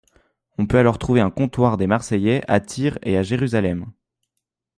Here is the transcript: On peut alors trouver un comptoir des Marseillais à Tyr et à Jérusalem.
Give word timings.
On 0.57 0.65
peut 0.65 0.79
alors 0.79 0.97
trouver 0.97 1.21
un 1.21 1.29
comptoir 1.29 1.77
des 1.77 1.85
Marseillais 1.85 2.41
à 2.47 2.59
Tyr 2.59 2.97
et 3.03 3.19
à 3.19 3.21
Jérusalem. 3.21 3.93